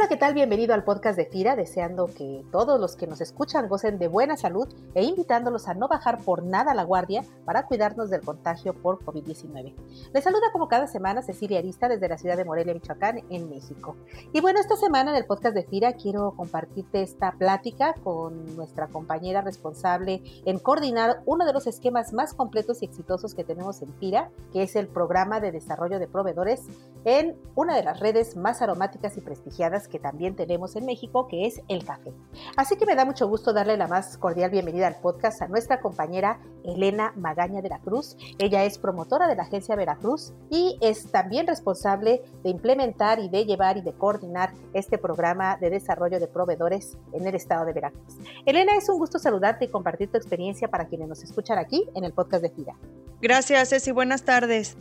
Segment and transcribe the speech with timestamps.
[0.00, 0.32] Hola, ¿qué tal?
[0.32, 4.38] Bienvenido al podcast de FIRA, deseando que todos los que nos escuchan gocen de buena
[4.38, 9.04] salud e invitándolos a no bajar por nada la guardia para cuidarnos del contagio por
[9.04, 9.74] COVID-19.
[10.14, 13.94] Les saluda como cada semana Cecilia Arista desde la ciudad de Morelia, Michoacán, en México.
[14.32, 18.86] Y bueno, esta semana en el podcast de FIRA quiero compartirte esta plática con nuestra
[18.86, 23.92] compañera responsable en coordinar uno de los esquemas más completos y exitosos que tenemos en
[23.96, 26.62] FIRA, que es el programa de desarrollo de proveedores
[27.04, 31.46] en una de las redes más aromáticas y prestigiadas que también tenemos en México, que
[31.46, 32.12] es el café.
[32.56, 35.80] Así que me da mucho gusto darle la más cordial bienvenida al podcast a nuestra
[35.80, 38.16] compañera Elena Magaña de la Cruz.
[38.38, 43.44] Ella es promotora de la agencia Veracruz y es también responsable de implementar y de
[43.44, 48.16] llevar y de coordinar este programa de desarrollo de proveedores en el estado de Veracruz.
[48.46, 52.04] Elena, es un gusto saludarte y compartir tu experiencia para quienes nos escuchan aquí en
[52.04, 52.76] el podcast de FIRA.
[53.20, 53.90] Gracias, Ceci.
[53.90, 54.76] Buenas tardes.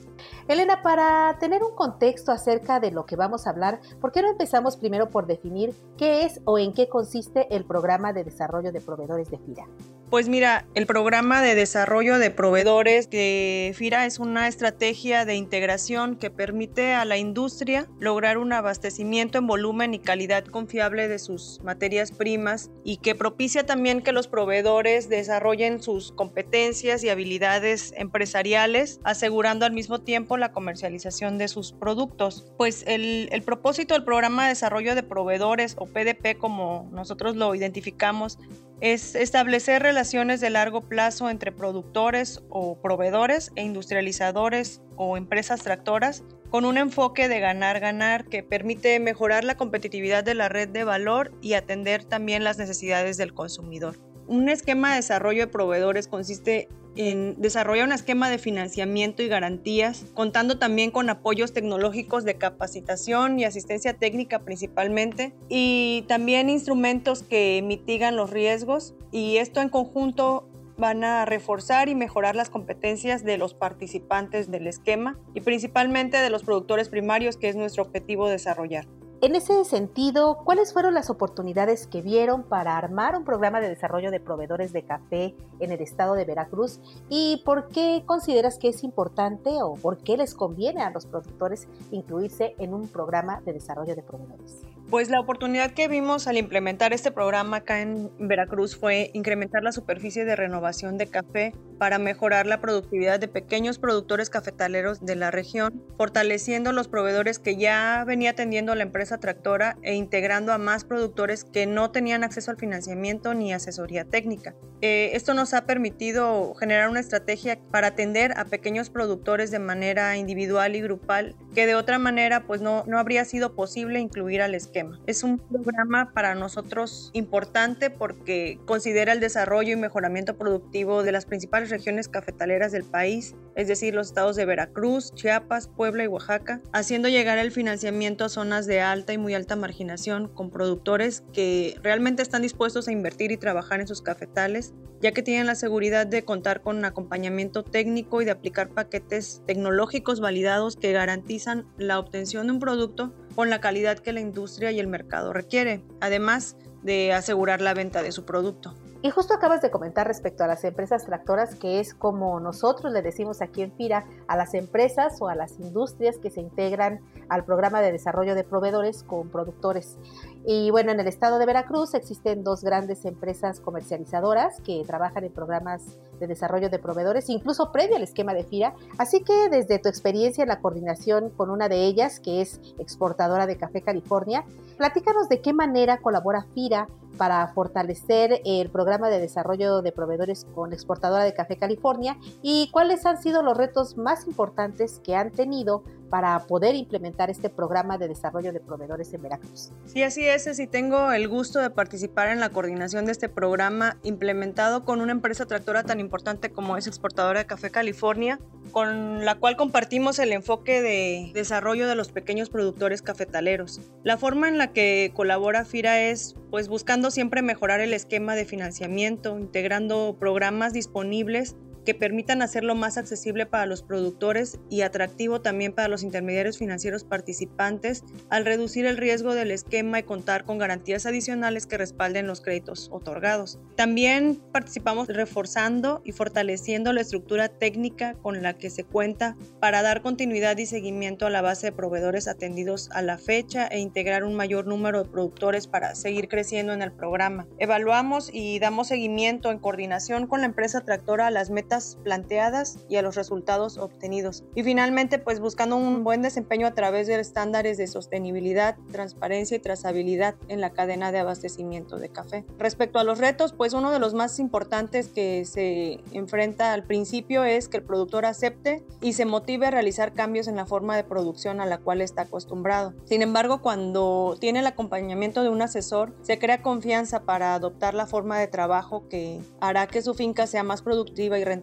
[0.48, 4.30] Elena, para tener un contexto acerca de lo que vamos a hablar, ¿por qué no
[4.30, 8.82] empezamos primero por definir qué es o en qué consiste el programa de desarrollo de
[8.82, 9.68] proveedores de FIRA?
[10.10, 16.16] Pues mira, el programa de desarrollo de proveedores de FIRA es una estrategia de integración
[16.16, 21.62] que permite a la industria lograr un abastecimiento en volumen y calidad confiable de sus
[21.64, 29.00] materias primas y que propicia también que los proveedores desarrollen sus competencias y habilidades empresariales,
[29.04, 32.52] asegurando al mismo tiempo la comercialización de sus productos.
[32.58, 37.54] Pues el, el propósito del programa de desarrollo de proveedores o PDP como nosotros lo
[37.54, 38.40] identificamos
[38.82, 46.24] es establecer relaciones de largo plazo entre productores o proveedores e industrializadores o empresas tractoras
[46.50, 51.32] con un enfoque de ganar-ganar que permite mejorar la competitividad de la red de valor
[51.42, 54.00] y atender también las necesidades del consumidor.
[54.28, 60.04] Un esquema de desarrollo de proveedores consiste en desarrollar un esquema de financiamiento y garantías,
[60.14, 67.62] contando también con apoyos tecnológicos de capacitación y asistencia técnica principalmente, y también instrumentos que
[67.64, 73.38] mitigan los riesgos, y esto en conjunto van a reforzar y mejorar las competencias de
[73.38, 78.88] los participantes del esquema y principalmente de los productores primarios, que es nuestro objetivo desarrollar.
[79.22, 84.12] En ese sentido, ¿cuáles fueron las oportunidades que vieron para armar un programa de desarrollo
[84.12, 86.80] de proveedores de café en el estado de Veracruz?
[87.10, 91.68] ¿Y por qué consideras que es importante o por qué les conviene a los productores
[91.92, 94.62] incluirse en un programa de desarrollo de proveedores?
[94.90, 99.74] Pues la oportunidad que vimos al implementar este programa acá en Veracruz fue incrementar la
[99.74, 105.32] superficie de renovación de café para mejorar la productividad de pequeños productores cafetaleros de la
[105.32, 110.84] región, fortaleciendo los proveedores que ya venía atendiendo la empresa tractora e integrando a más
[110.84, 114.54] productores que no tenían acceso al financiamiento ni asesoría técnica.
[114.82, 120.16] Eh, esto nos ha permitido generar una estrategia para atender a pequeños productores de manera
[120.18, 124.56] individual y grupal que de otra manera pues no, no habría sido posible incluir al
[124.56, 131.12] esquema es un programa para nosotros importante porque considera el desarrollo y mejoramiento productivo de
[131.12, 136.08] las principales regiones cafetaleras del país, es decir, los estados de Veracruz, Chiapas, Puebla y
[136.08, 141.24] Oaxaca, haciendo llegar el financiamiento a zonas de alta y muy alta marginación con productores
[141.34, 145.56] que realmente están dispuestos a invertir y trabajar en sus cafetales, ya que tienen la
[145.56, 152.00] seguridad de contar con acompañamiento técnico y de aplicar paquetes tecnológicos validados que garantizan la
[152.00, 156.58] obtención de un producto con la calidad que la industria y el mercado requiere, además
[156.84, 158.76] de asegurar la venta de su producto.
[159.02, 163.02] Y justo acabas de comentar respecto a las empresas tractoras, que es como nosotros le
[163.02, 167.00] decimos aquí en FIRA a las empresas o a las industrias que se integran
[167.30, 169.98] al programa de desarrollo de proveedores con productores.
[170.46, 175.32] Y bueno, en el estado de Veracruz existen dos grandes empresas comercializadoras que trabajan en
[175.32, 178.74] programas de desarrollo de proveedores, incluso previo al esquema de FIRA.
[178.98, 183.48] Así que desde tu experiencia en la coordinación con una de ellas, que es exportadora
[183.48, 184.44] de Café California,
[184.78, 186.90] platícanos de qué manera colabora FIRA
[187.20, 193.06] para fortalecer el programa de desarrollo de proveedores con exportadora de Café California y cuáles
[193.06, 198.08] han sido los retos más importantes que han tenido para poder implementar este programa de
[198.08, 199.72] desarrollo de proveedores en Veracruz.
[199.86, 203.98] Sí, así es, y tengo el gusto de participar en la coordinación de este programa
[204.04, 208.40] implementado con una empresa tractora tan importante como es Exportadora de Café California,
[208.72, 213.82] con la cual compartimos el enfoque de desarrollo de los pequeños productores cafetaleros.
[214.04, 218.46] La forma en la que colabora FIRA es pues buscando siempre mejorar el esquema de
[218.46, 221.56] financiamiento, integrando programas disponibles
[221.90, 227.04] que permitan hacerlo más accesible para los productores y atractivo también para los intermediarios financieros
[227.04, 232.42] participantes al reducir el riesgo del esquema y contar con garantías adicionales que respalden los
[232.42, 233.58] créditos otorgados.
[233.76, 240.04] También participamos reforzando y fortaleciendo la estructura técnica con la que se cuenta para dar
[240.04, 244.36] continuidad y seguimiento a la base de proveedores atendidos a la fecha e integrar un
[244.36, 247.48] mayor número de productores para seguir creciendo en el programa.
[247.58, 252.96] Evaluamos y damos seguimiento en coordinación con la empresa tractora a las metas planteadas y
[252.96, 254.44] a los resultados obtenidos.
[254.56, 259.60] Y finalmente, pues buscando un buen desempeño a través de estándares de sostenibilidad, transparencia y
[259.60, 262.46] trazabilidad en la cadena de abastecimiento de café.
[262.58, 267.44] Respecto a los retos, pues uno de los más importantes que se enfrenta al principio
[267.44, 271.04] es que el productor acepte y se motive a realizar cambios en la forma de
[271.04, 272.94] producción a la cual está acostumbrado.
[273.06, 278.08] Sin embargo, cuando tiene el acompañamiento de un asesor, se crea confianza para adoptar la
[278.08, 281.59] forma de trabajo que hará que su finca sea más productiva y rentable,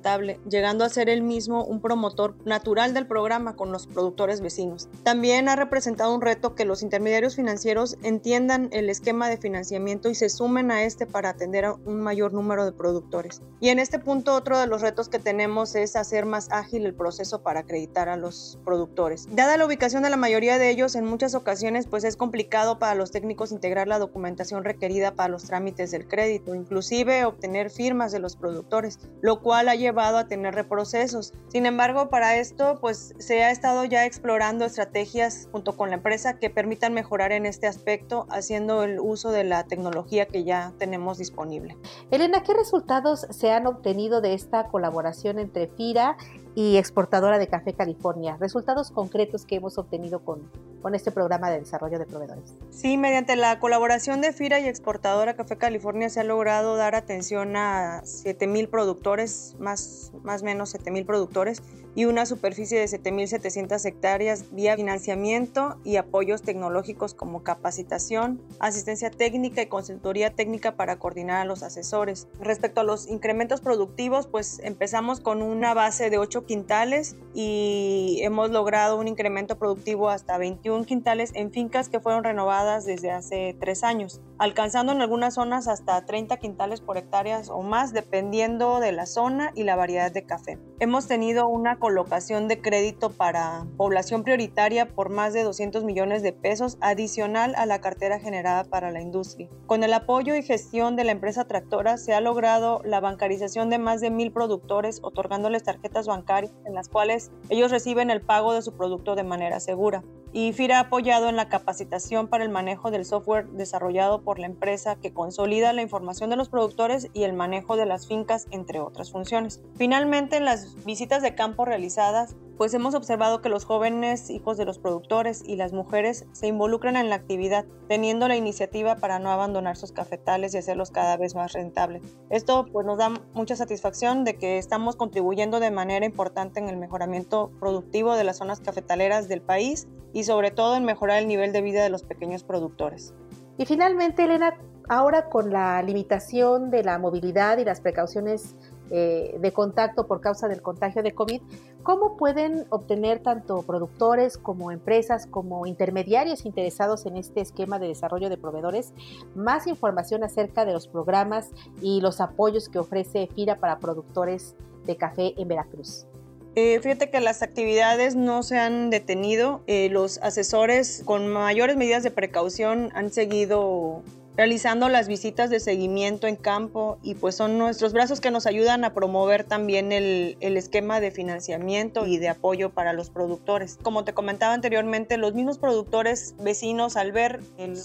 [0.48, 4.88] llegando a ser él mismo un promotor natural del programa con los productores vecinos.
[5.02, 10.14] También ha representado un reto que los intermediarios financieros entiendan el esquema de financiamiento y
[10.14, 13.43] se sumen a este para atender a un mayor número de productores.
[13.60, 16.94] Y en este punto otro de los retos que tenemos es hacer más ágil el
[16.94, 19.26] proceso para acreditar a los productores.
[19.31, 22.94] Dada la ubicación de la mayoría de ellos, en muchas ocasiones pues es complicado para
[22.94, 28.19] los técnicos integrar la documentación requerida para los trámites del crédito, inclusive obtener firmas de
[28.19, 31.33] los productores, lo cual ha llevado a tener reprocesos.
[31.49, 36.38] Sin embargo, para esto pues se ha estado ya explorando estrategias junto con la empresa
[36.38, 41.19] que permitan mejorar en este aspecto haciendo el uso de la tecnología que ya tenemos
[41.19, 41.77] disponible.
[42.11, 46.17] Elena, ¿qué resultados se han obtenido de esta colaboración entre FIRA
[46.56, 48.38] y exportadora de Café California.
[48.41, 50.50] Resultados concretos que hemos obtenido con,
[50.82, 52.55] con este programa de desarrollo de proveedores.
[52.70, 57.56] Sí, mediante la colaboración de FIRA y exportadora Café California se ha logrado dar atención
[57.56, 61.62] a 7.000 productores, más o menos 7.000 productores,
[61.96, 69.62] y una superficie de 7.700 hectáreas vía financiamiento y apoyos tecnológicos como capacitación, asistencia técnica
[69.62, 72.28] y consultoría técnica para coordinar a los asesores.
[72.38, 78.50] Respecto a los incrementos productivos, pues empezamos con una base de 8 quintales y hemos
[78.50, 83.84] logrado un incremento productivo hasta 21 quintales en fincas que fueron renovadas desde hace 3
[83.84, 89.06] años, alcanzando en algunas zonas hasta 30 quintales por hectáreas o más dependiendo de la
[89.06, 90.58] zona y la variedad de café.
[90.80, 96.32] Hemos tenido una colocación de crédito para población prioritaria por más de 200 millones de
[96.32, 99.48] pesos adicional a la cartera generada para la industria.
[99.66, 103.78] Con el apoyo y gestión de la empresa tractora se ha logrado la bancarización de
[103.78, 108.62] más de mil productores otorgándoles tarjetas bancarias en las cuales ellos reciben el pago de
[108.62, 110.02] su producto de manera segura
[110.37, 114.44] y FIRA ha apoyado en la capacitación para el manejo del software desarrollado por la
[114.44, 118.79] empresa que consolida la información de los productores y el manejo de las fincas, entre
[118.79, 119.62] otras funciones.
[119.79, 124.64] Finalmente, en las visitas de campo realizadas, pues hemos observado que los jóvenes hijos de
[124.64, 129.31] los productores y las mujeres se involucran en la actividad, teniendo la iniciativa para no
[129.31, 132.03] abandonar sus cafetales y hacerlos cada vez más rentables.
[132.31, 136.76] Esto pues nos da mucha satisfacción de que estamos contribuyendo de manera importante en el
[136.76, 141.52] mejoramiento productivo de las zonas cafetaleras del país y sobre todo en mejorar el nivel
[141.52, 143.14] de vida de los pequeños productores.
[143.59, 148.55] Y finalmente, Elena, ahora con la limitación de la movilidad y las precauciones
[148.91, 151.41] eh, de contacto por causa del contagio de COVID,
[151.83, 158.29] ¿cómo pueden obtener tanto productores como empresas como intermediarios interesados en este esquema de desarrollo
[158.29, 158.93] de proveedores
[159.35, 161.50] más información acerca de los programas
[161.81, 166.07] y los apoyos que ofrece FIRA para productores de café en Veracruz?
[166.55, 169.62] Eh, fíjate que las actividades no se han detenido.
[169.66, 174.02] Eh, los asesores con mayores medidas de precaución han seguido
[174.37, 178.85] realizando las visitas de seguimiento en campo y pues son nuestros brazos que nos ayudan
[178.85, 183.78] a promover también el, esquema de financiamiento y de apoyo para los productores.
[183.83, 187.40] Como te comentaba anteriormente, los mismos productores vecinos al ver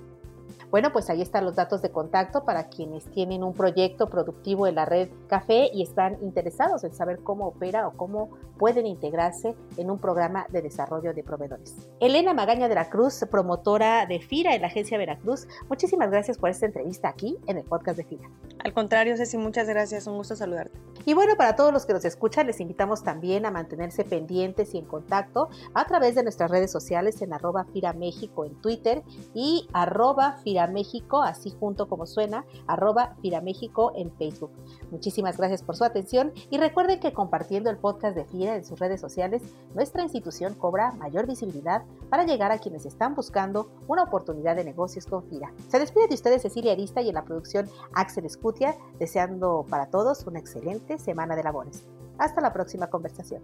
[0.71, 4.75] Bueno, pues ahí están los datos de contacto para quienes tienen un proyecto productivo en
[4.75, 9.91] la red Café y están interesados en saber cómo opera o cómo pueden integrarse en
[9.91, 11.75] un programa de desarrollo de proveedores.
[11.99, 16.49] Elena Magaña de la Cruz, promotora de FIRA en la agencia Veracruz, muchísimas gracias por
[16.49, 18.29] esta entrevista aquí en el podcast de FIRA.
[18.63, 20.77] Al contrario, Ceci, muchas gracias, un gusto saludarte.
[21.05, 24.79] Y bueno, para todos los que nos escuchan, les invitamos también a mantenerse pendientes y
[24.79, 30.37] en contacto a través de nuestras redes sociales en arroba México en Twitter y arroba
[30.71, 34.51] México, así junto como suena, arroba México en Facebook.
[34.89, 38.79] Muchísimas gracias por su atención y recuerden que compartiendo el podcast de Fira en sus
[38.79, 39.43] redes sociales,
[39.75, 45.05] nuestra institución cobra mayor visibilidad para llegar a quienes están buscando una oportunidad de negocios
[45.05, 45.51] con Fira.
[45.69, 50.25] Se despide de ustedes Cecilia Arista y en la producción Axel Scutia, deseando para todos
[50.25, 51.87] una excelente semana de labores.
[52.17, 53.41] Hasta la próxima conversación.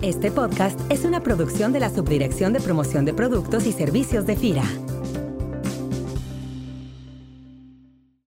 [0.00, 4.36] Este podcast es una producción de la Subdirección de Promoción de Productos y Servicios de
[4.36, 4.64] FIRA.